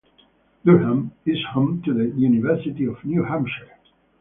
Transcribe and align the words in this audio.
Durham 0.65 1.11
is 1.27 1.37
home 1.53 1.83
to 1.83 1.93
the 1.93 2.07
University 2.19 2.85
of 2.85 3.05
New 3.05 3.23
Hampshire. 3.23 3.69